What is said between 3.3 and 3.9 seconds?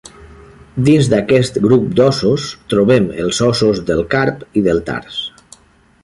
ossos